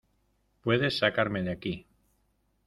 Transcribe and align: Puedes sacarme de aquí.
Puedes 0.61 0.97
sacarme 0.97 1.43
de 1.43 1.51
aquí. 1.51 1.85